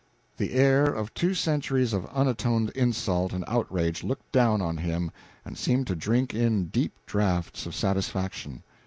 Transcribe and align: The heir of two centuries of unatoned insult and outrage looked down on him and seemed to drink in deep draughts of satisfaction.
The 0.37 0.53
heir 0.53 0.85
of 0.85 1.13
two 1.13 1.35
centuries 1.35 1.93
of 1.93 2.07
unatoned 2.11 2.71
insult 2.71 3.33
and 3.33 3.43
outrage 3.47 4.03
looked 4.03 4.31
down 4.31 4.59
on 4.59 4.77
him 4.77 5.11
and 5.45 5.55
seemed 5.55 5.85
to 5.85 5.95
drink 5.95 6.33
in 6.33 6.69
deep 6.69 6.95
draughts 7.05 7.67
of 7.67 7.75
satisfaction. 7.75 8.63